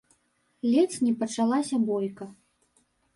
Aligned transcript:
Ледзь 0.71 0.95
не 1.07 1.11
пачалася 1.19 1.75
бойка. 1.91 2.25